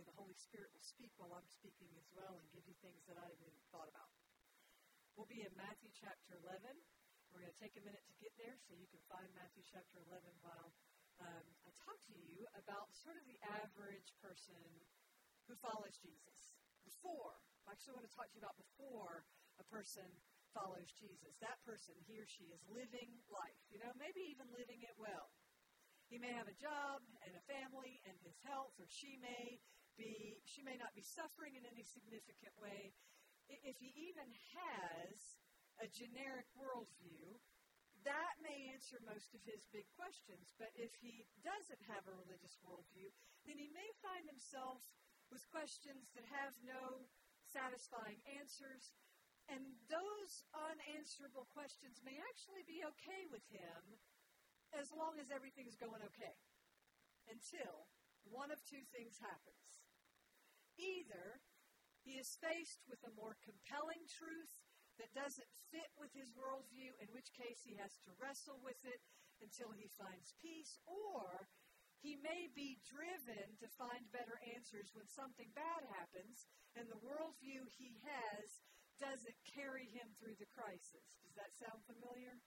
[0.00, 3.20] The Holy Spirit will speak while I'm speaking as well and give you things that
[3.20, 4.08] I haven't even thought about.
[5.12, 6.64] We'll be in Matthew chapter 11.
[7.28, 10.00] We're going to take a minute to get there so you can find Matthew chapter
[10.08, 10.72] 11 while
[11.20, 14.64] um, I talk to you about sort of the average person
[15.44, 16.56] who follows Jesus.
[16.88, 17.36] Before,
[17.68, 19.28] I actually want to talk to you about before
[19.60, 20.08] a person
[20.56, 21.36] follows Jesus.
[21.44, 23.60] That person, he or she, is living life.
[23.68, 25.28] You know, maybe even living it well.
[26.08, 29.60] He may have a job and a family and his health, or she may
[29.96, 32.92] be she may not be suffering in any significant way.
[33.48, 35.40] If he even has
[35.80, 37.36] a generic worldview,
[38.02, 40.54] that may answer most of his big questions.
[40.58, 43.10] But if he doesn't have a religious worldview,
[43.46, 44.82] then he may find himself
[45.30, 47.06] with questions that have no
[47.46, 48.94] satisfying answers.
[49.50, 53.98] And those unanswerable questions may actually be okay with him
[54.74, 56.36] as long as everything's going okay.
[57.28, 57.86] Until
[58.30, 59.81] one of two things happens.
[60.78, 61.40] Either
[62.02, 64.54] he is faced with a more compelling truth
[65.00, 69.00] that doesn't fit with his worldview, in which case he has to wrestle with it
[69.40, 71.48] until he finds peace, or
[72.02, 77.62] he may be driven to find better answers when something bad happens and the worldview
[77.78, 78.62] he has
[78.98, 81.18] doesn't carry him through the crisis.
[81.22, 82.38] Does that sound familiar?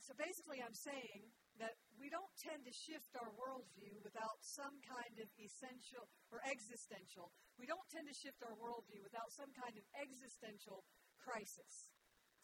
[0.00, 5.16] So basically, I'm saying that we don't tend to shift our worldview without some kind
[5.24, 7.32] of essential or existential.
[7.56, 10.84] We don't tend to shift our worldview without some kind of existential
[11.16, 11.88] crisis,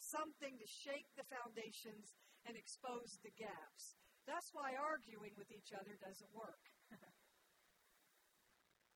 [0.00, 2.16] something to shake the foundations
[2.48, 4.00] and expose the gaps.
[4.24, 6.64] That's why arguing with each other doesn't work.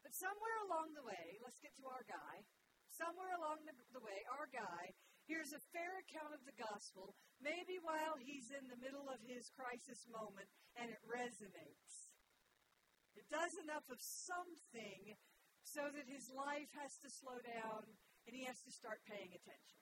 [0.00, 2.40] but somewhere along the way, let's get to our guy.
[2.88, 4.96] Somewhere along the, the way, our guy
[5.26, 9.48] hears a fair account of the gospel, maybe while he's in the middle of his
[9.56, 12.12] crisis moment, and it resonates.
[13.14, 15.16] It does enough of something
[15.62, 17.86] so that his life has to slow down
[18.26, 19.80] and he has to start paying attention.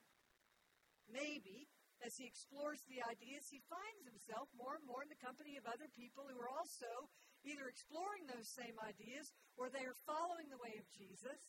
[1.09, 1.67] Maybe
[2.03, 5.63] as he explores the ideas, he finds himself more and more in the company of
[5.63, 7.07] other people who are also
[7.47, 11.39] either exploring those same ideas or they are following the way of Jesus.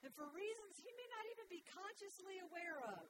[0.00, 3.06] And for reasons he may not even be consciously aware of.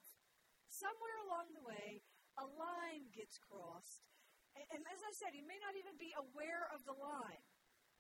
[0.70, 2.02] Somewhere along the way,
[2.38, 4.06] a line gets crossed.
[4.54, 7.42] And, and as I said, he may not even be aware of the line,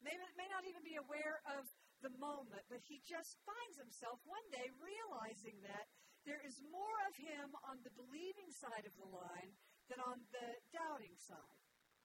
[0.02, 1.66] may, may not even be aware of
[2.02, 5.86] the moment, but he just finds himself one day realizing that
[6.24, 9.52] there is more of him on the believing side of the line
[9.88, 11.60] than on the doubting side.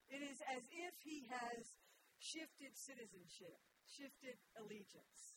[0.07, 1.75] It is as if he has
[2.19, 5.34] shifted citizenship, shifted allegiance.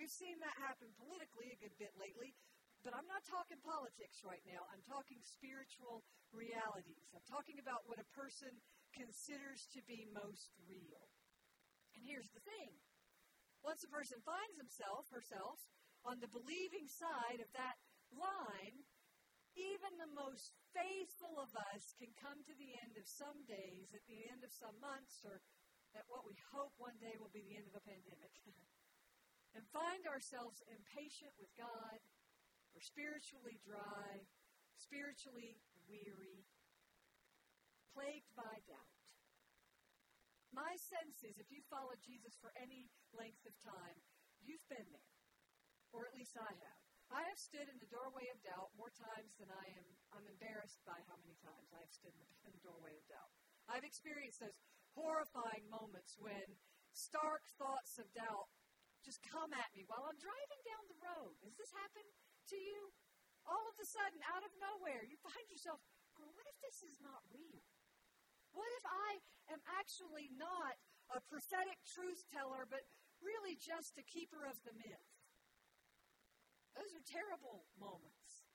[0.00, 2.32] We've seen that happen politically a good bit lately,
[2.80, 4.64] but I'm not talking politics right now.
[4.72, 6.00] I'm talking spiritual
[6.32, 7.12] realities.
[7.12, 8.48] I'm talking about what a person
[8.96, 11.04] considers to be most real.
[11.92, 12.80] And here's the thing
[13.60, 15.60] once a person finds himself, herself,
[16.08, 17.76] on the believing side of that
[18.08, 18.88] line,
[19.52, 24.08] even the most faithful of us can come to the end of some days, at
[24.08, 25.44] the end of some months, or
[25.92, 28.32] at what we hope one day will be the end of a pandemic,
[29.54, 31.98] and find ourselves impatient with God,
[32.74, 34.22] or spiritually dry,
[34.78, 35.58] spiritually
[35.90, 36.46] weary,
[37.90, 39.06] plagued by doubt.
[40.50, 43.98] My sense is if you follow Jesus for any length of time,
[44.42, 45.10] you've been there
[45.92, 46.80] or at least I have.
[47.10, 50.78] I have stood in the doorway of doubt more times than I am I'm embarrassed
[50.86, 53.30] by how many times I have stood in the, in the doorway of doubt.
[53.66, 54.54] I've experienced those
[54.94, 56.46] horrifying moments when
[56.94, 58.46] stark thoughts of doubt
[59.00, 61.34] just come at me while I'm driving down the road.
[61.44, 62.10] Has this happened
[62.52, 62.92] to you?
[63.48, 65.80] All of a sudden, out of nowhere, you find yourself
[66.12, 67.64] going, what if this is not real?
[68.52, 69.10] What if I
[69.54, 70.76] am actually not
[71.16, 72.84] a prophetic truth teller, but
[73.24, 75.08] really just a keeper of the myth?
[76.76, 78.46] Those are terrible moments.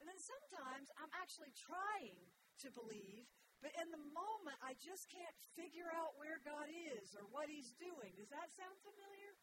[0.00, 2.32] And then sometimes I'm actually trying
[2.64, 3.28] to believe,
[3.60, 7.72] but in the moment I just can't figure out where God is or what He's
[7.76, 8.12] doing.
[8.16, 9.36] Does that sound familiar?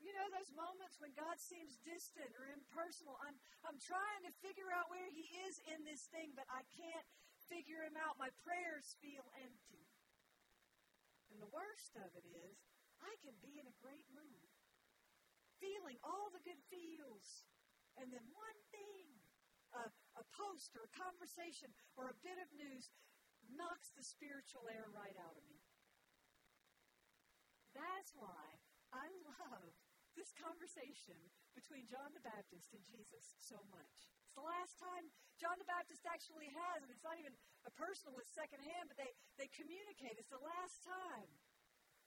[0.00, 3.20] You know, those moments when God seems distant or impersonal.
[3.20, 3.36] I'm,
[3.68, 7.06] I'm trying to figure out where He is in this thing, but I can't
[7.52, 8.16] figure Him out.
[8.16, 9.84] My prayers feel empty.
[11.30, 12.56] And the worst of it is,
[13.04, 14.48] I can be in a great mood,
[15.60, 17.44] feeling all the good feels,
[18.00, 19.04] and then one thing,
[19.76, 19.84] a,
[20.18, 22.90] a post or a conversation or a bit of news,
[23.54, 25.60] knocks the spiritual air right out of me.
[27.74, 28.44] That's why
[28.90, 29.72] I love
[30.18, 31.16] this conversation
[31.54, 34.10] between John the Baptist and Jesus so much.
[34.26, 37.34] It's the last time John the Baptist actually has, and it's not even
[37.66, 40.18] a personal, it's secondhand, but they, they communicate.
[40.18, 41.30] It's the last time.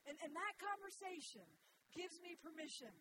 [0.07, 1.47] And, and that conversation
[1.95, 2.91] gives me permission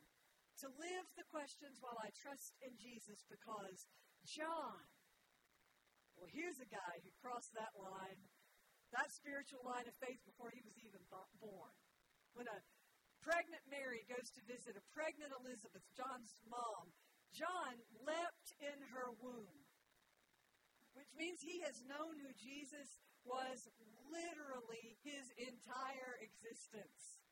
[0.62, 3.88] to live the questions while I trust in Jesus because
[4.22, 4.86] John,
[6.14, 8.20] well, here's a guy who crossed that line,
[8.92, 11.00] that spiritual line of faith before he was even
[11.40, 11.72] born.
[12.36, 12.58] When a
[13.24, 16.92] pregnant Mary goes to visit a pregnant Elizabeth, John's mom,
[17.32, 19.56] John leapt in her womb,
[20.92, 23.70] which means he has known who Jesus was
[24.12, 27.22] literally his entire existence.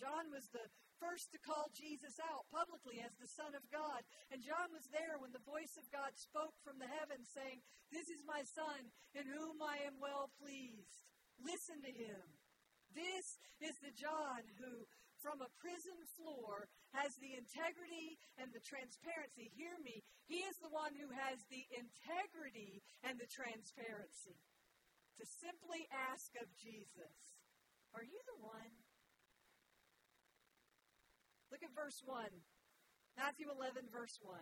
[0.00, 0.64] John was the
[1.02, 4.06] first to call Jesus out publicly as the Son of God.
[4.30, 7.58] And John was there when the voice of God spoke from the heavens, saying,
[7.90, 8.86] This is my Son,
[9.18, 11.02] in whom I am well pleased.
[11.42, 12.22] Listen to him.
[12.94, 14.86] This is the John who,
[15.18, 19.50] from a prison floor, has the integrity and the transparency.
[19.58, 20.06] Hear me.
[20.30, 24.38] He is the one who has the integrity and the transparency
[25.18, 27.16] to simply ask of Jesus,
[27.96, 28.81] Are you the one?
[31.52, 32.32] Look at verse 1.
[33.20, 34.40] Matthew 11, verse 1.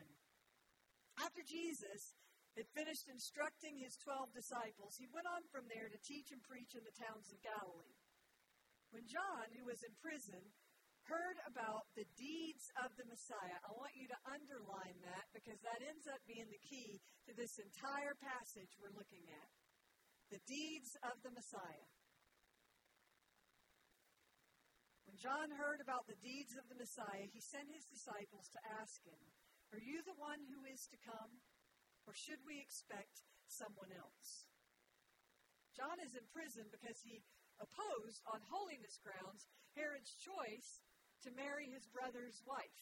[1.18, 2.14] After Jesus
[2.54, 6.78] had finished instructing his 12 disciples, he went on from there to teach and preach
[6.78, 7.98] in the towns of Galilee.
[8.94, 10.38] When John, who was in prison,
[11.10, 15.82] heard about the deeds of the Messiah, I want you to underline that because that
[15.82, 19.50] ends up being the key to this entire passage we're looking at.
[20.30, 21.90] The deeds of the Messiah.
[25.10, 29.02] When John heard about the deeds of the Messiah, he sent his disciples to ask
[29.02, 29.18] him,
[29.74, 31.42] Are you the one who is to come?
[32.06, 34.46] Or should we expect someone else?
[35.74, 37.26] John is in prison because he
[37.58, 40.78] opposed, on holiness grounds, Herod's choice
[41.26, 42.78] to marry his brother's wife.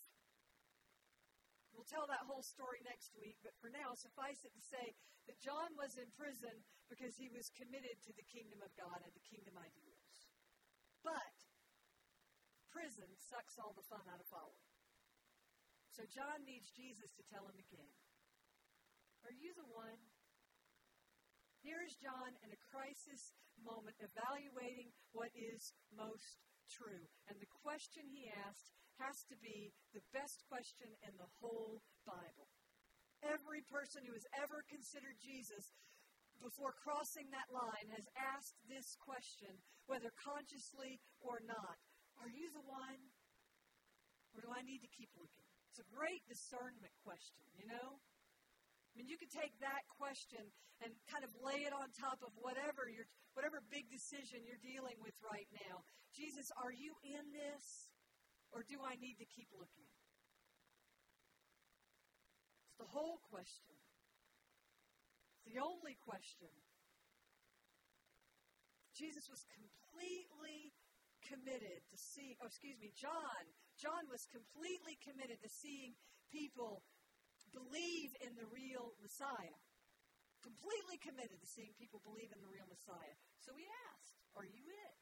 [1.73, 4.93] We'll tell that whole story next week, but for now, suffice it to say
[5.33, 6.61] that John was in prison
[6.93, 10.29] because he was committed to the kingdom of God and the kingdom ideals.
[11.01, 11.38] But
[12.73, 14.69] prison sucks all the fun out of following.
[15.93, 17.91] So John needs Jesus to tell him again
[19.27, 19.99] Are you the one?
[21.59, 26.39] Here is John in a crisis moment evaluating what is most
[26.71, 27.03] true.
[27.27, 28.71] And the question he asked
[29.03, 32.47] has to be the best question in the whole Bible.
[33.27, 35.75] Every person who has ever considered Jesus
[36.39, 39.51] before crossing that line has asked this question,
[39.91, 41.79] whether consciously or not
[42.23, 43.01] Are you the one?
[44.35, 45.47] Or do I need to keep looking?
[45.71, 47.99] It's a great discernment question, you know?
[47.99, 50.43] I mean, you could take that question
[50.83, 53.07] and kind of lay it on top of whatever your
[53.39, 55.87] whatever big decision you're dealing with right now.
[56.11, 57.87] Jesus, are you in this,
[58.51, 59.87] or do I need to keep looking?
[62.67, 63.79] It's the whole question.
[65.39, 66.51] It's the only question.
[68.99, 70.75] Jesus was completely
[71.29, 73.43] committed to seeing, oh, excuse me, John.
[73.77, 75.95] John was completely committed to seeing
[76.33, 76.83] people
[77.53, 79.61] believe in the real Messiah.
[80.41, 83.17] Completely committed to seeing people believe in the real Messiah.
[83.43, 84.97] So he asked, Are you it?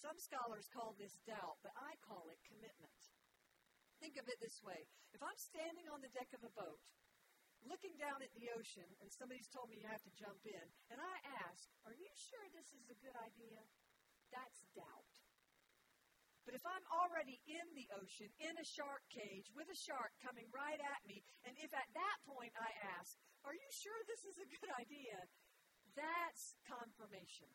[0.00, 3.00] Some scholars call this doubt, but I call it commitment.
[4.00, 6.80] Think of it this way if I'm standing on the deck of a boat,
[7.68, 10.96] looking down at the ocean, and somebody's told me you have to jump in, and
[10.96, 13.60] I ask, Are you sure this is a good idea?
[14.30, 15.14] That's doubt.
[16.46, 20.48] But if I'm already in the ocean, in a shark cage, with a shark coming
[20.50, 23.14] right at me, and if at that point I ask,
[23.46, 25.18] Are you sure this is a good idea?
[25.94, 27.50] That's confirmation.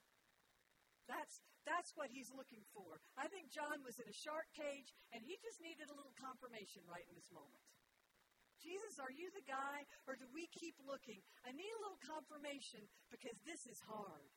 [1.11, 2.97] That's, that's what he's looking for.
[3.15, 6.81] I think John was in a shark cage, and he just needed a little confirmation
[6.89, 7.61] right in this moment.
[8.57, 11.21] Jesus, are you the guy, or do we keep looking?
[11.45, 12.81] I need a little confirmation
[13.13, 14.31] because this is hard.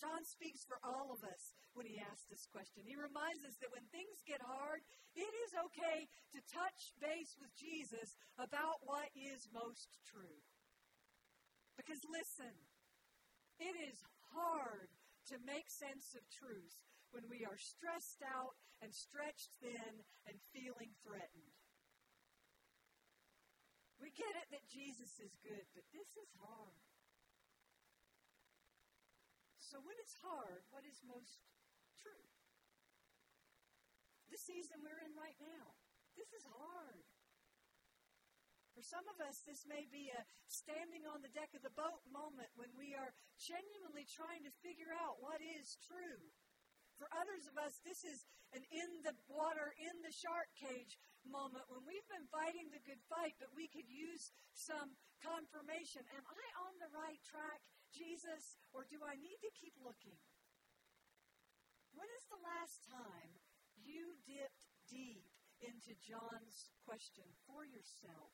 [0.00, 2.88] John speaks for all of us when he asks this question.
[2.88, 4.80] He reminds us that when things get hard,
[5.12, 10.40] it is okay to touch base with Jesus about what is most true.
[11.76, 12.56] Because listen,
[13.60, 14.00] it is
[14.32, 14.88] hard
[15.28, 16.80] to make sense of truth
[17.12, 21.52] when we are stressed out and stretched thin and feeling threatened.
[24.00, 26.80] We get it that Jesus is good, but this is hard.
[29.70, 31.38] So when it's hard, what is most
[32.02, 32.26] true?
[34.26, 35.78] The season we're in right now.
[36.18, 37.06] This is hard.
[38.74, 42.02] For some of us, this may be a standing on the deck of the boat
[42.10, 46.18] moment when we are genuinely trying to figure out what is true.
[46.98, 51.62] For others of us, this is an in the water, in the shark cage moment
[51.70, 56.02] when we've been fighting the good fight, but we could use some confirmation.
[56.10, 60.18] Am I on the right track, Jesus, or do I need to keep looking?
[61.92, 63.32] When is the last time
[63.76, 65.26] you dipped deep
[65.60, 68.32] into John's question for yourself?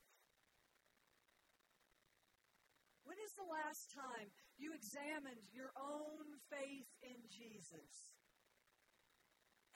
[3.06, 8.18] When is the last time you examined your own faith in Jesus?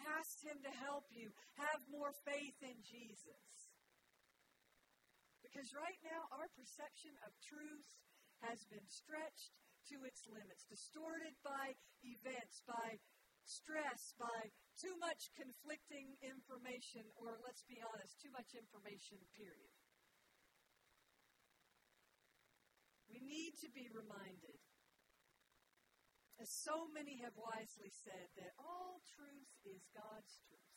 [0.02, 3.70] Asked Him to help you have more faith in Jesus.
[5.46, 7.90] Because right now, our perception of truth
[8.42, 13.00] has been stretched to its limits, distorted by events, by
[13.44, 19.74] stress, by too much conflicting information, or let's be honest, too much information, period.
[23.10, 24.60] We need to be reminded,
[26.38, 30.70] as so many have wisely said, that all truth is God's truth.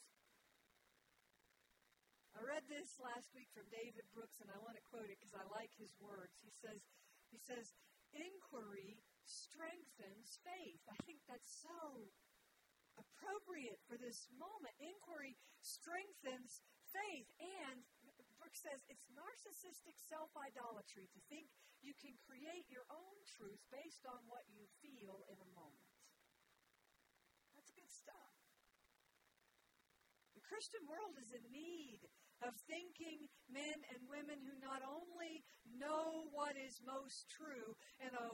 [2.34, 5.38] I read this last week from David Brooks, and I want to quote it because
[5.38, 6.42] I like his words.
[6.42, 6.82] He says,
[7.30, 7.78] he says,
[8.16, 10.82] inquiry strengthens faith.
[10.90, 12.10] I think that's so
[12.98, 14.74] appropriate for this moment.
[14.78, 16.62] Inquiry strengthens
[16.94, 17.82] faith, and
[18.38, 21.50] Brooks says it's narcissistic self idolatry to think
[21.82, 25.90] you can create your own truth based on what you feel in a moment.
[27.56, 28.36] That's good stuff.
[30.38, 32.04] The Christian world is in need
[32.44, 35.44] of thinking men and women who not only
[35.80, 38.30] know what is most true in a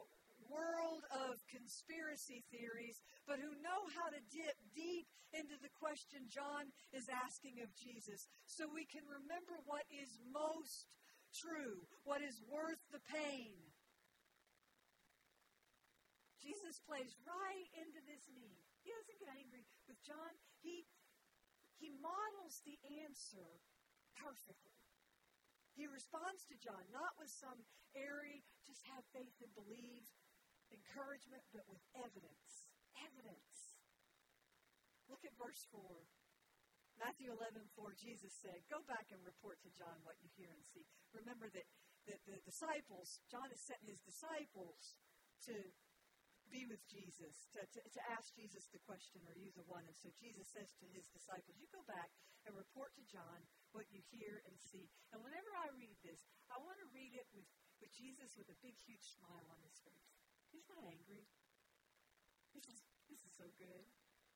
[0.49, 6.73] world of conspiracy theories, but who know how to dip deep into the question John
[6.89, 10.89] is asking of Jesus so we can remember what is most
[11.29, 13.53] true, what is worth the pain.
[16.41, 18.63] Jesus plays right into this need.
[18.81, 20.33] He doesn't get angry with John.
[20.63, 20.87] He,
[21.77, 23.59] he models the answer
[24.19, 24.77] perfectly.
[25.79, 27.63] He responds to John, not with some
[27.95, 30.03] airy, just have faith and believe
[30.69, 32.67] encouragement, but with evidence.
[32.99, 33.79] Evidence.
[35.07, 35.81] Look at verse 4.
[36.99, 40.67] Matthew 11, 4, Jesus said, Go back and report to John what you hear and
[40.67, 40.83] see.
[41.15, 41.63] Remember that,
[42.11, 44.99] that the disciples, John has sent his disciples
[45.47, 45.55] to
[46.51, 49.87] be with Jesus, to, to, to ask Jesus the question, Are you the one?
[49.87, 52.11] And so Jesus says to his disciples, You go back
[52.43, 54.89] and report to John what you hear and see.
[55.13, 57.45] And whenever I read this, I want to read it with,
[57.81, 60.09] with Jesus with a big, huge smile on his face.
[60.49, 61.29] He's not angry.
[62.53, 63.85] This is, this is so good.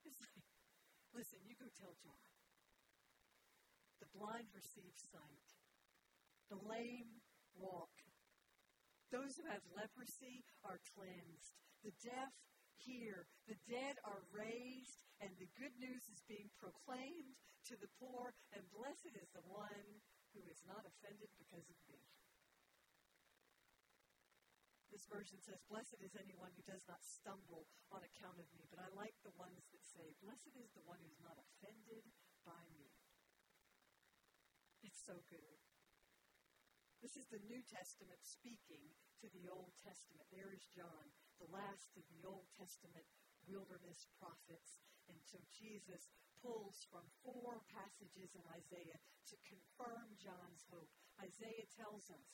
[0.06, 0.46] It's like,
[1.10, 2.22] listen, you go tell John.
[3.98, 5.48] The blind receive sight.
[6.52, 7.24] The lame
[7.58, 7.94] walk.
[9.10, 11.54] Those who have leprosy are cleansed.
[11.82, 12.34] The deaf
[12.78, 13.26] hear.
[13.46, 15.02] The dead are raised.
[15.22, 17.38] And the good news is being proclaimed
[17.70, 18.32] to the poor.
[18.52, 20.02] And blessed is the one
[20.36, 22.00] who is not offended because of me.
[24.94, 28.62] This version says, Blessed is anyone who does not stumble on account of me.
[28.70, 32.06] But I like the ones that say, Blessed is the one who's not offended
[32.46, 32.94] by me.
[34.86, 35.58] It's so good.
[37.02, 40.30] This is the New Testament speaking to the Old Testament.
[40.30, 41.10] There is John,
[41.42, 43.04] the last of the Old Testament
[43.50, 44.80] wilderness prophets.
[45.10, 46.08] And so Jesus
[46.44, 49.00] pulls from four passages in Isaiah
[49.32, 50.92] to confirm John's hope.
[51.16, 52.28] Isaiah tells us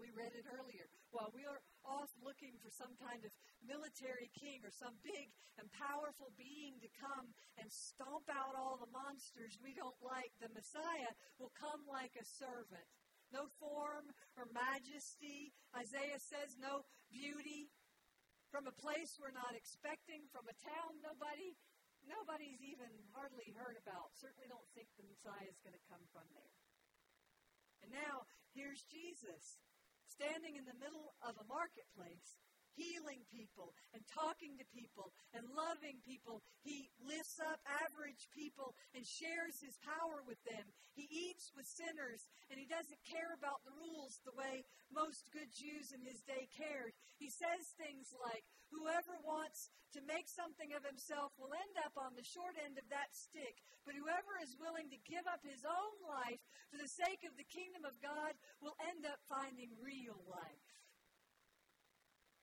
[0.00, 0.88] we read it earlier.
[1.12, 5.28] While we are off looking for some kind of military king or some big
[5.60, 7.28] and powerful being to come
[7.60, 12.24] and stomp out all the monsters we don't like, the Messiah will come like a
[12.24, 12.88] servant.
[13.28, 14.08] No form
[14.40, 15.52] or majesty.
[15.76, 17.68] Isaiah says no beauty.
[18.48, 21.56] From a place we're not expecting, from a town nobody
[22.06, 24.14] nobody's even hardly heard about.
[24.18, 26.54] Certainly don't think the Messiah is going to come from there.
[27.82, 29.58] And now here's Jesus
[30.06, 32.38] standing in the middle of a marketplace,
[32.74, 36.42] healing people and talking to people and loving people.
[36.64, 40.64] He lifts up average people and shares his power with them.
[40.96, 45.52] He eats with sinners and he doesn't care about the rules the way most good
[45.52, 46.92] Jews in his day cared.
[47.16, 52.16] He says things like, Whoever wants to make something of himself will end up on
[52.16, 55.94] the short end of that stick, but whoever is willing to give up his own
[56.08, 56.40] life
[56.72, 58.32] for the sake of the kingdom of God
[58.64, 60.71] will end up finding real life.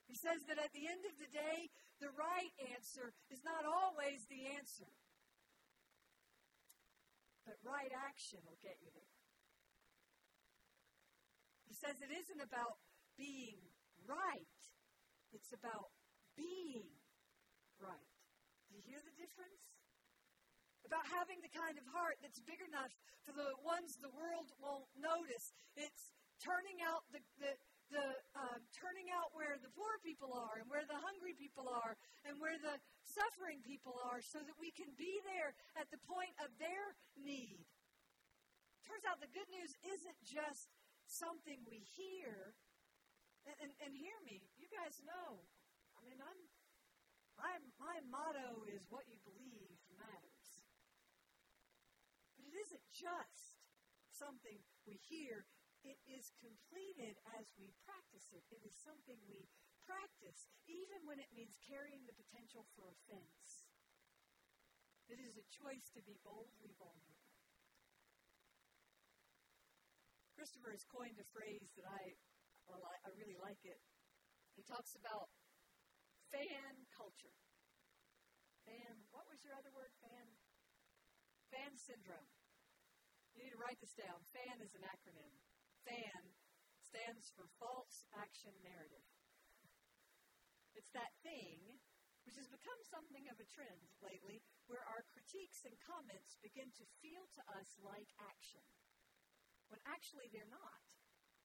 [0.10, 1.70] He says that at the end of the day,
[2.02, 4.90] the right answer is not always the answer.
[7.46, 9.14] But right action will get you there.
[11.70, 12.82] He says it isn't about
[13.22, 13.62] being
[14.10, 14.58] right,
[15.30, 15.94] it's about
[16.34, 16.90] being
[17.78, 18.10] right.
[18.66, 19.62] Do you hear the difference?
[20.90, 22.90] About having the kind of heart that's big enough
[23.22, 25.54] for the ones the world won't notice.
[25.78, 26.10] It's
[26.42, 27.54] turning out the, the,
[27.90, 31.98] the uh, turning out where the poor people are and where the hungry people are
[32.26, 36.34] and where the suffering people are so that we can be there at the point
[36.42, 37.66] of their need.
[38.86, 40.70] Turns out the good news isn't just
[41.06, 42.54] something we hear.
[43.50, 45.42] And, and, and hear me, you guys know.
[45.98, 46.42] I mean, I'm,
[47.42, 50.48] I'm, my motto is what you believe matters.
[52.38, 53.58] But it isn't just
[54.12, 55.48] something we hear,
[55.84, 58.44] it is completed as we practice it.
[58.52, 59.48] It is something we
[59.88, 63.66] practice, even when it means carrying the potential for offense.
[65.10, 67.18] It is a choice to be boldly vulnerable.
[70.38, 72.16] Christopher has coined a phrase that I,
[72.70, 73.82] I really like it.
[74.56, 75.28] He talks about
[76.30, 77.36] fan culture.
[78.64, 79.90] Fan, what was your other word?
[80.00, 80.28] Fan?
[81.50, 82.30] Fan syndrome.
[83.34, 84.22] You need to write this down.
[84.30, 85.34] FAN is an acronym.
[85.90, 86.38] FAN
[86.86, 89.10] stands for false action narrative.
[90.78, 91.82] It's that thing
[92.30, 96.86] which has become something of a trend lately where our critiques and comments begin to
[97.02, 98.62] feel to us like action,
[99.74, 100.86] when actually they're not.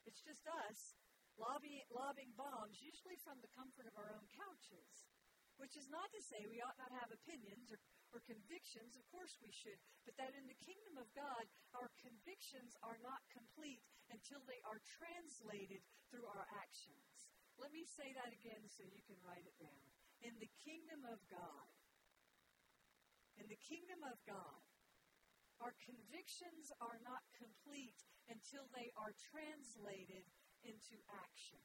[0.05, 0.93] It's just us
[1.41, 5.09] lobbing bombs, usually from the comfort of our own couches.
[5.55, 7.79] Which is not to say we ought not have opinions or,
[8.15, 8.95] or convictions.
[8.95, 9.77] Of course we should.
[10.07, 14.79] But that in the kingdom of God, our convictions are not complete until they are
[14.87, 17.29] translated through our actions.
[17.59, 19.87] Let me say that again so you can write it down.
[20.23, 21.69] In the kingdom of God,
[23.35, 24.63] in the kingdom of God,
[25.59, 27.99] our convictions are not complete
[28.31, 30.27] until they are translated
[30.63, 31.63] into action.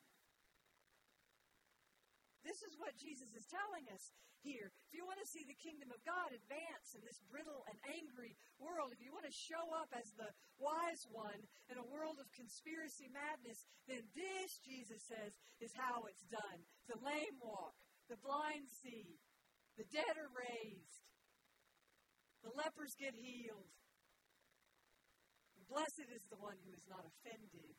[2.49, 4.09] This is what Jesus is telling us
[4.41, 4.73] here.
[4.89, 8.33] If you want to see the kingdom of God advance in this brittle and angry
[8.57, 12.25] world, if you want to show up as the wise one in a world of
[12.33, 16.65] conspiracy madness, then this, Jesus says, is how it's done.
[16.89, 17.77] The lame walk,
[18.09, 19.21] the blind see,
[19.77, 21.05] the dead are raised,
[22.41, 23.69] the lepers get healed.
[25.69, 27.77] Blessed is the one who is not offended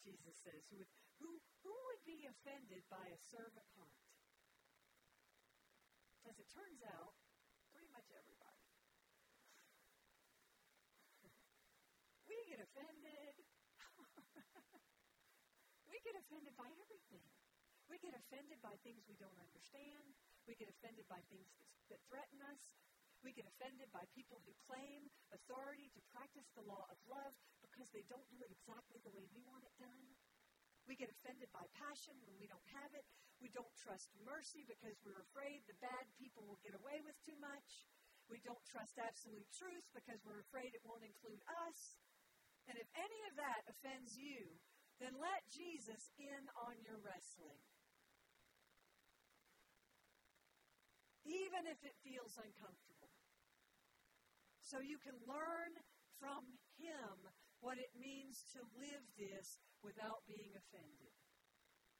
[0.00, 0.88] Jesus says, who would
[1.20, 1.28] who,
[1.60, 4.00] who would be offended by a servant heart?
[6.24, 7.12] As it turns out,
[7.72, 8.64] pretty much everybody.
[12.28, 13.34] we get offended.
[15.92, 17.28] we get offended by everything.
[17.92, 20.16] We get offended by things we don't understand.
[20.48, 22.62] We get offended by things that, that threaten us.
[23.20, 25.04] We get offended by people who claim
[25.36, 27.36] authority to practice the law of love
[27.80, 30.12] because they don't do it exactly the way we want it done.
[30.84, 33.08] We get offended by passion when we don't have it.
[33.40, 37.40] We don't trust mercy because we're afraid the bad people will get away with too
[37.40, 37.88] much.
[38.28, 41.96] We don't trust absolute truth because we're afraid it won't include us.
[42.68, 44.60] And if any of that offends you,
[45.00, 47.64] then let Jesus in on your wrestling.
[51.24, 53.08] Even if it feels uncomfortable.
[54.68, 55.72] So you can learn
[56.20, 56.44] from
[56.76, 61.12] Him what it means to live this without being offended.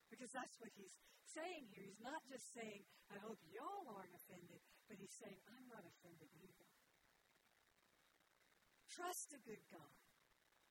[0.08, 1.86] Because that's what he's saying here.
[1.86, 4.58] He's not just saying, I hope y'all aren't offended,
[4.90, 6.68] but he's saying, I'm not offended either.
[8.90, 9.96] Trust a good God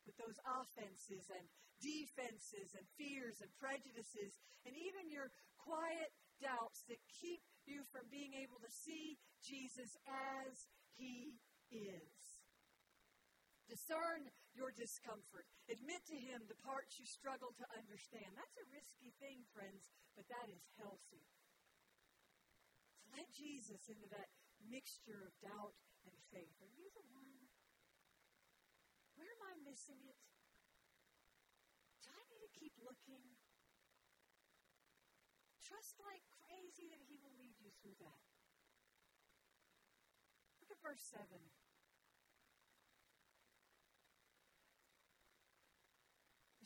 [0.03, 1.45] with those offenses and
[1.79, 4.35] defenses and fears and prejudices
[4.67, 6.11] and even your quiet
[6.43, 11.39] doubts that keep you from being able to see Jesus as he
[11.71, 12.38] is.
[13.69, 15.45] Discern your discomfort.
[15.69, 18.33] Admit to Him the parts you struggle to understand.
[18.33, 21.29] That's a risky thing, friends, but that is healthy.
[22.97, 24.33] So let Jesus into that
[24.65, 26.57] mixture of doubt and faith.
[26.65, 27.45] Are you the one?
[29.13, 30.17] Where am I missing it?
[32.01, 33.37] Do I need to keep looking?
[35.69, 38.25] trust like crazy that He will lead you through that.
[40.57, 41.29] Look at verse 7.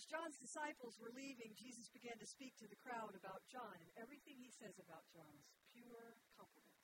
[0.09, 4.39] John's disciples were leaving, Jesus began to speak to the crowd about John, and everything
[4.39, 6.81] he says about John is pure compliment.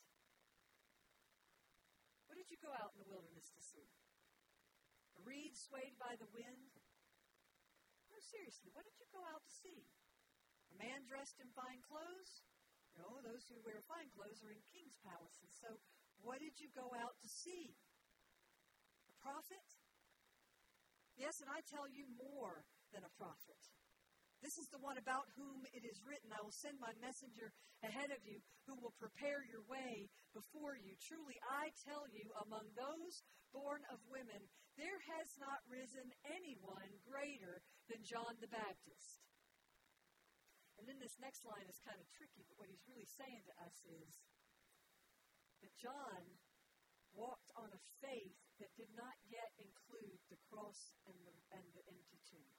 [2.30, 3.90] What did you go out in the wilderness to see?
[5.18, 6.72] A reed swayed by the wind?
[8.08, 9.84] No, seriously, what did you go out to see?
[10.70, 12.46] A man dressed in fine clothes?
[12.98, 15.52] No, those who wear fine clothes are in king's palaces.
[15.58, 15.80] So,
[16.22, 17.74] what did you go out to see?
[19.10, 19.68] A prophet?
[21.16, 23.60] Yes, and I tell you more than a prophet.
[24.40, 27.52] This is the one about whom it is written, I will send my messenger
[27.84, 30.96] ahead of you who will prepare your way before you.
[31.04, 33.20] Truly, I tell you, among those
[33.52, 34.40] born of women,
[34.80, 37.60] there has not risen anyone greater
[37.92, 39.20] than John the Baptist.
[40.80, 43.56] And then this next line is kind of tricky, but what he's really saying to
[43.68, 44.24] us is
[45.60, 46.24] that John
[47.12, 51.84] walked on a faith that did not yet include the cross and the, and the
[51.92, 52.56] empty tomb.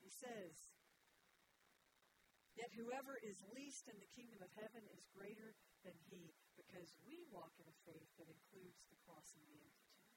[0.00, 0.72] He says,
[2.52, 7.24] Yet whoever is least in the kingdom of heaven is greater than he, because we
[7.32, 10.12] walk in a faith that includes the cross and the empty tomb.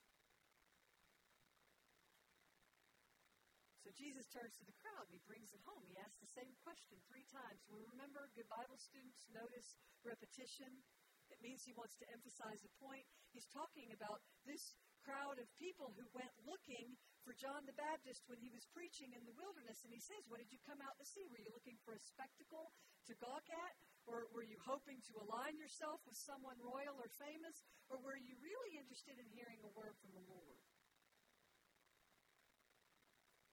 [3.88, 5.86] So Jesus turns to the crowd and he brings it home.
[5.88, 7.64] He asks the same question three times.
[7.72, 10.84] We remember, good Bible students notice repetition.
[11.32, 13.06] It means he wants to emphasize a point.
[13.32, 18.38] He's talking about this crowd of people who went looking for John the Baptist when
[18.38, 19.82] he was preaching in the wilderness.
[19.82, 21.26] And he says, What did you come out to see?
[21.34, 22.70] Were you looking for a spectacle
[23.10, 23.74] to gawk at?
[24.06, 27.66] Or were you hoping to align yourself with someone royal or famous?
[27.90, 30.62] Or were you really interested in hearing a word from the Lord?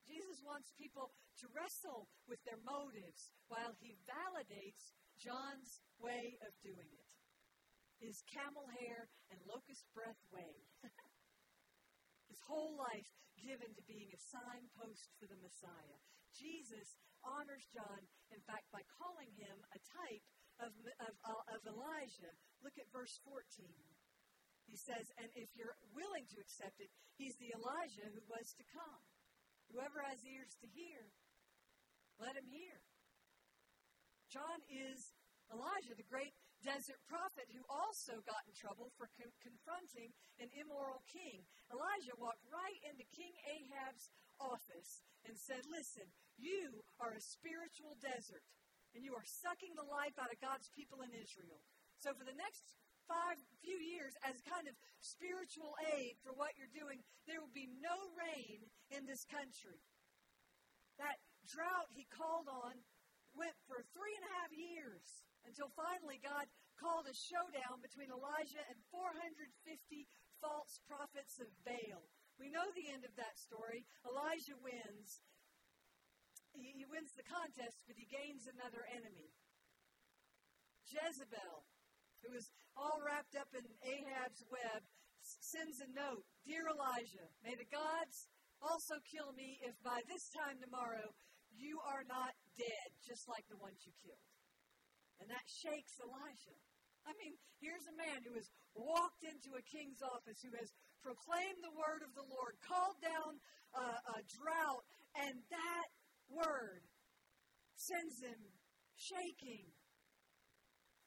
[0.05, 6.93] Jesus wants people to wrestle with their motives while he validates John's way of doing
[6.93, 7.11] it.
[7.97, 10.69] His camel hair and locust breath way.
[12.53, 13.09] Whole life
[13.41, 15.97] given to being a signpost for the Messiah.
[16.37, 20.25] Jesus honors John, in fact, by calling him a type
[20.61, 22.29] of, of, uh, of Elijah.
[22.61, 23.41] Look at verse 14.
[24.69, 28.65] He says, And if you're willing to accept it, he's the Elijah who was to
[28.69, 29.01] come.
[29.73, 31.09] Whoever has ears to hear,
[32.21, 32.85] let him hear.
[34.29, 35.17] John is
[35.49, 41.03] Elijah, the great desert prophet who also got in trouble for con- confronting an immoral
[41.11, 41.43] king.
[41.69, 46.07] Elijah walked right into King Ahab's office and said, Listen,
[46.39, 48.47] you are a spiritual desert,
[48.95, 51.61] and you are sucking the life out of God's people in Israel.
[51.99, 52.75] So for the next
[53.11, 57.71] five few years as kind of spiritual aid for what you're doing, there will be
[57.83, 58.63] no rain
[58.95, 59.83] in this country.
[60.99, 62.79] That drought he called on
[63.35, 66.47] went for three and a half years until finally God
[66.79, 70.09] called a showdown between Elijah and 450
[70.43, 72.03] false prophets of Baal.
[72.41, 73.87] We know the end of that story.
[74.03, 75.23] Elijah wins.
[76.57, 79.31] He, he wins the contest, but he gains another enemy.
[80.91, 81.65] Jezebel,
[82.27, 84.83] who is all wrapped up in Ahab's web,
[85.23, 88.27] sends a note Dear Elijah, may the gods
[88.59, 91.15] also kill me if by this time tomorrow
[91.55, 94.32] you are not dead, just like the ones you killed.
[95.21, 96.57] And that shakes Elisha.
[97.05, 98.47] I mean, here's a man who has
[98.79, 100.71] walked into a king's office, who has
[101.03, 103.43] proclaimed the word of the Lord, called down
[103.75, 104.87] uh, a drought,
[105.19, 105.89] and that
[106.31, 106.87] word
[107.75, 108.39] sends him
[108.95, 109.67] shaking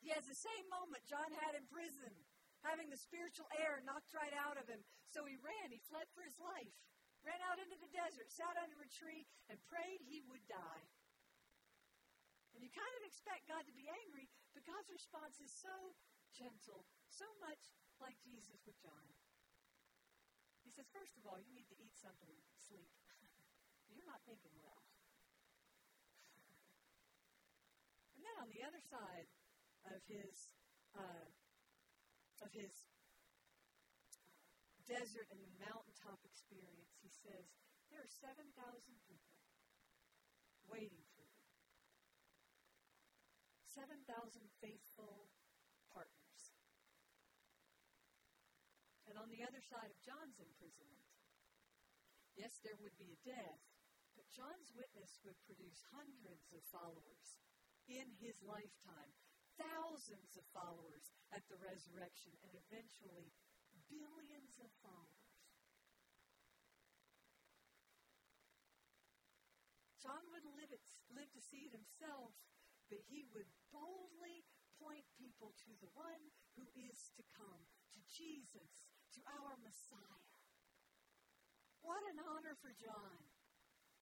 [0.06, 2.13] he has the same moment John had in prison,
[2.62, 4.78] having the spiritual air knocked right out of him.
[5.10, 6.78] So he ran, he fled for his life,
[7.26, 10.86] ran out into the desert, sat under a tree, and prayed he would die.
[12.56, 15.76] And you kind of expect God to be angry, but God's response is so
[16.32, 17.60] gentle, so much
[18.00, 19.12] like Jesus with John.
[20.63, 22.32] He says, first of all, you need to eat something
[22.63, 22.89] sleep.
[23.91, 24.82] You're not thinking well.
[28.15, 29.30] And then on the other side,
[29.94, 30.34] of his
[30.98, 31.30] uh,
[32.41, 32.74] of his
[34.89, 37.46] desert and mountaintop experience, he says
[37.94, 39.38] there are seven thousand people
[40.65, 41.05] waiting
[43.75, 43.83] for you.
[43.83, 45.27] Seven thousand faithful
[45.91, 46.55] partners.
[49.11, 51.11] And on the other side of John's imprisonment,
[52.39, 53.63] yes, there would be a death,
[54.15, 57.43] but John's witness would produce hundreds of followers
[57.91, 59.11] in his lifetime
[59.55, 63.31] thousands of followers at the resurrection, and eventually
[63.88, 65.35] billions of followers.
[70.03, 70.83] John wouldn't live, it,
[71.15, 72.35] live to see it himself,
[72.89, 74.45] but he would boldly
[74.82, 76.24] point people to the one
[76.60, 77.63] who is to come,
[77.95, 80.39] to Jesus, to our Messiah.
[81.82, 83.19] What an honor for John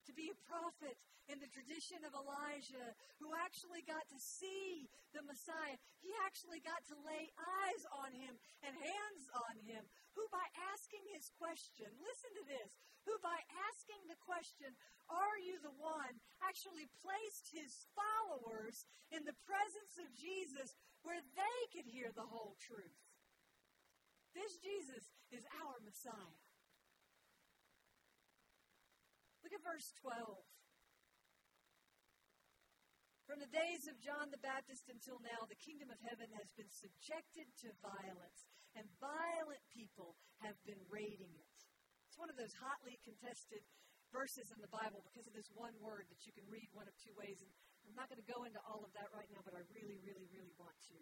[0.08, 1.00] to be a prophet
[1.32, 2.92] in the tradition of Elijah
[3.24, 5.80] who actually got to see the Messiah.
[6.04, 8.36] He actually got to lay eyes on him
[8.68, 9.84] and hands on him,
[10.20, 10.44] who by
[10.76, 12.72] asking his question, listen to this,
[13.06, 13.40] who by
[13.72, 14.76] asking the question,
[15.12, 16.20] Are you the one?
[16.44, 22.56] actually placed his followers in the presence of Jesus where they could hear the whole
[22.60, 23.00] truth.
[24.34, 26.40] This Jesus is our Messiah.
[29.44, 30.42] Look at verse 12.
[33.28, 36.70] From the days of John the Baptist until now, the kingdom of heaven has been
[36.70, 41.53] subjected to violence, and violent people have been raiding it.
[42.14, 43.66] It's one of those hotly contested
[44.14, 46.94] verses in the Bible because of this one word that you can read one of
[47.02, 47.42] two ways.
[47.42, 47.50] And
[47.90, 50.30] I'm not going to go into all of that right now, but I really, really,
[50.30, 51.00] really want to.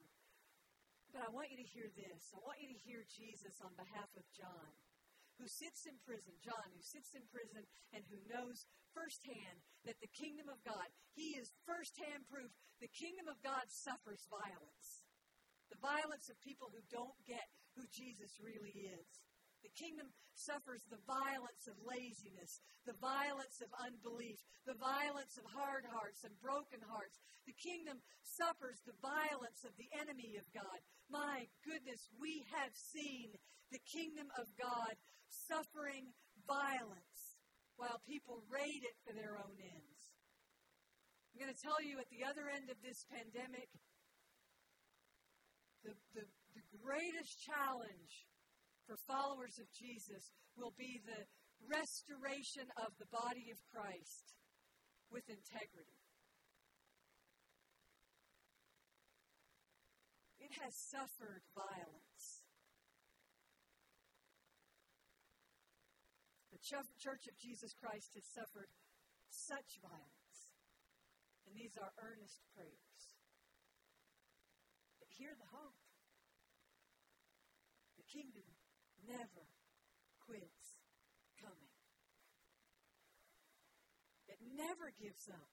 [1.12, 2.32] But I want you to hear this.
[2.32, 4.72] I want you to hear Jesus on behalf of John
[5.36, 8.64] who sits in prison, John, who sits in prison and who knows
[8.96, 14.24] firsthand that the kingdom of God, he is firsthand proof the kingdom of God suffers
[14.32, 15.04] violence.
[15.76, 19.12] The violence of people who don't get who Jesus really is.
[19.62, 25.86] The kingdom suffers the violence of laziness, the violence of unbelief, the violence of hard
[25.86, 27.22] hearts and broken hearts.
[27.46, 30.80] The kingdom suffers the violence of the enemy of God.
[31.10, 33.38] My goodness, we have seen
[33.70, 34.98] the kingdom of God
[35.30, 36.10] suffering
[36.50, 37.38] violence
[37.78, 40.02] while people raid it for their own ends.
[41.34, 43.70] I'm going to tell you at the other end of this pandemic,
[45.86, 48.28] the, the, the greatest challenge
[48.92, 51.24] for followers of Jesus will be the
[51.64, 54.36] restoration of the body of Christ
[55.08, 55.96] with integrity.
[60.44, 62.44] It has suffered violence.
[66.52, 68.76] The Church of Jesus Christ has suffered
[69.32, 70.36] such violence.
[71.48, 73.00] And these are earnest prayers.
[75.00, 75.80] But hear the hope.
[77.96, 78.51] The kingdom
[79.12, 79.46] never
[80.24, 80.80] quits
[81.36, 81.76] coming.
[84.32, 85.52] It never gives up.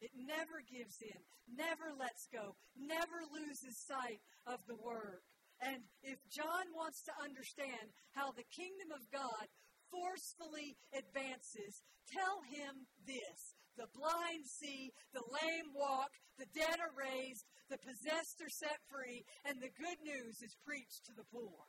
[0.00, 5.20] It never gives in, never lets go, never loses sight of the work.
[5.60, 9.44] And if John wants to understand how the kingdom of God
[9.92, 17.44] forcefully advances, tell him this the blind see, the lame walk, the dead are raised,
[17.68, 21.68] the possessed are set free, and the good news is preached to the poor.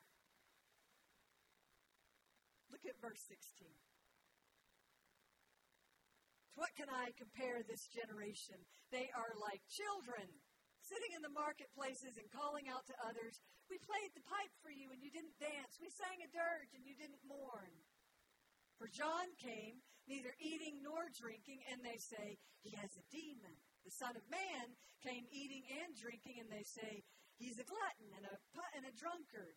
[2.72, 3.68] Look at verse 16.
[6.52, 8.60] To what can I compare this generation?
[8.92, 10.28] They are like children
[10.82, 13.40] sitting in the marketplaces and calling out to others.
[13.70, 15.80] We played the pipe for you and you didn't dance.
[15.80, 17.72] We sang a dirge and you didn't mourn.
[18.82, 19.78] For John came,
[20.10, 23.54] neither eating nor drinking, and they say, He has a demon.
[23.86, 24.74] The Son of Man
[25.06, 27.06] came eating and drinking, and they say,
[27.38, 28.36] He's a glutton and a,
[28.74, 29.54] and a drunkard,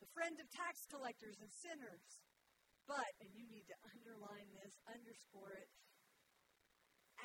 [0.00, 2.24] the friend of tax collectors and sinners.
[2.86, 5.70] But, and you need to underline this, underscore it,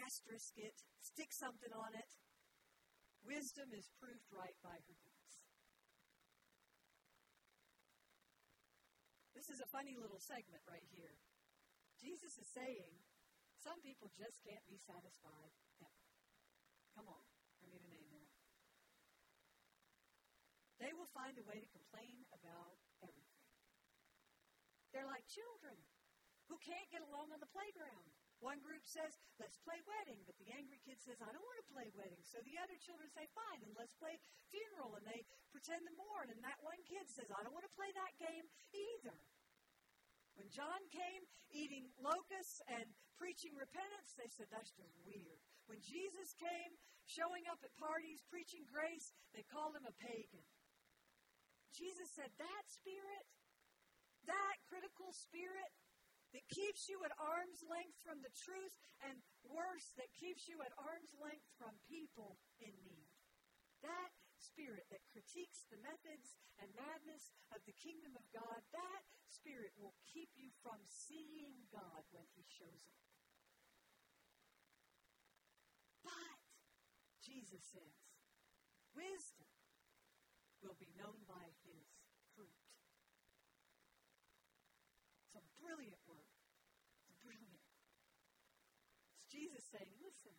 [0.06, 2.12] asterisk it, stick something on it.
[3.26, 5.34] Wisdom is proved right by her deeds.
[9.36, 11.18] This is a funny little segment right here.
[12.02, 12.94] Jesus is saying
[13.62, 16.10] some people just can't be satisfied ever.
[16.96, 17.26] Come on,
[17.62, 18.28] I need an amen.
[20.80, 22.87] They will find a way to complain about.
[24.96, 25.76] They're like children
[26.48, 28.08] who can't get along on the playground.
[28.40, 31.74] One group says, let's play wedding, but the angry kid says, I don't want to
[31.74, 32.22] play wedding.
[32.22, 34.14] So the other children say, fine, and let's play
[34.54, 36.30] funeral, and they pretend to mourn.
[36.30, 38.46] And that one kid says, I don't want to play that game
[38.78, 39.18] either.
[40.38, 42.86] When John came eating locusts and
[43.18, 45.42] preaching repentance, they said, that's just weird.
[45.66, 46.78] When Jesus came
[47.10, 50.46] showing up at parties preaching grace, they called him a pagan.
[51.74, 53.26] Jesus said, that spirit,
[54.28, 55.72] that critical spirit,
[56.36, 58.76] that keeps you at arm's length from the truth,
[59.08, 59.16] and
[59.48, 63.08] worse, that keeps you at arm's length from people in need.
[63.80, 69.72] That spirit that critiques the methods and madness of the kingdom of God, that spirit
[69.80, 73.08] will keep you from seeing God when he shows up.
[76.04, 76.38] But,
[77.24, 77.98] Jesus says,
[78.92, 79.48] wisdom
[80.60, 81.88] will be known by his
[82.36, 82.68] fruit.
[85.68, 87.60] It's a brilliant
[89.20, 90.32] It's Jesus saying, listen,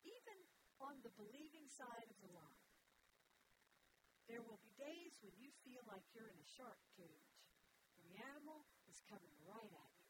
[0.00, 0.38] even
[0.80, 2.64] on the believing side of the line,
[4.32, 7.36] there will be days when you feel like you're in a shark cage
[8.00, 10.08] and the animal is coming right at you.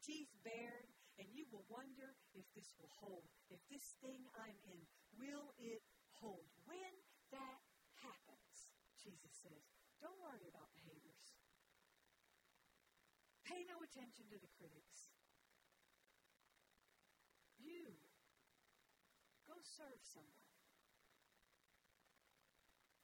[0.00, 0.88] Teeth bared,
[1.20, 3.28] and you will wonder if this will hold.
[3.52, 4.80] If this thing I'm in,
[5.20, 5.84] will it
[6.16, 6.48] hold?
[6.64, 6.92] When
[7.36, 7.60] that
[8.00, 9.68] happens, Jesus says,
[10.00, 11.11] don't worry about haters.
[13.44, 15.12] Pay no attention to the critics.
[17.58, 17.94] You
[19.46, 20.50] go serve someone.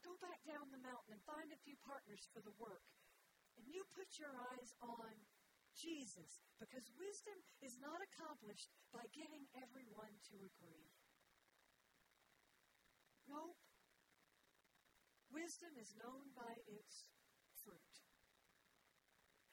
[0.07, 2.87] Go back down the mountain and find a few partners for the work.
[3.59, 5.12] And you put your eyes on
[5.74, 10.90] Jesus because wisdom is not accomplished by getting everyone to agree.
[13.29, 13.59] Nope.
[15.29, 17.12] Wisdom is known by its
[17.62, 17.94] fruit.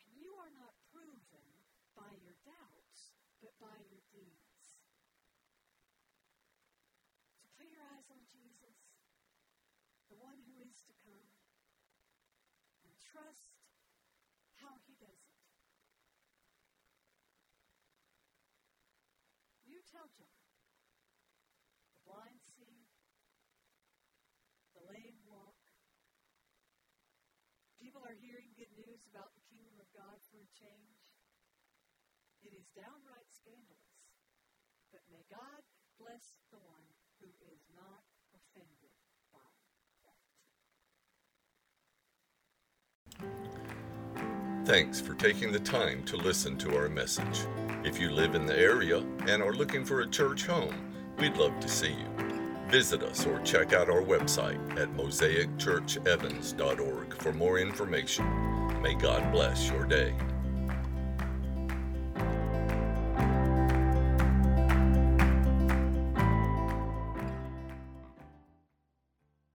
[0.02, 1.46] And you are not proven
[1.94, 3.14] by your doubts,
[3.46, 4.82] but by your deeds.
[7.38, 8.74] So put your eyes on Jesus
[10.10, 11.30] the one who is to come,
[12.82, 13.54] and trust
[14.58, 15.38] how he does it.
[19.70, 20.34] You tell John.
[21.94, 22.90] The blind see,
[24.74, 25.62] the lame walk.
[27.78, 31.05] People are hearing good news about the kingdom of God for a change.
[32.56, 34.00] Is downright scandalous.
[34.92, 35.60] But may God
[36.00, 36.88] bless the one
[37.20, 38.00] who is not
[38.32, 38.96] offended
[44.66, 47.42] Thanks for taking the time to listen to our message.
[47.84, 50.74] If you live in the area and are looking for a church home,
[51.20, 52.08] we'd love to see you.
[52.70, 58.82] Visit us or check out our website at mosaicchurchevans.org for more information.
[58.82, 60.16] May God bless your day.